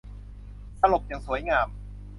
[0.79, 1.67] สลบอย่างสวยงาม